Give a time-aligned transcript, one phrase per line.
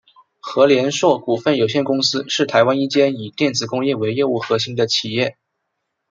[0.41, 5.37] 禾联硕股份有限公司是台湾一间以电子工业为业务核心的企业。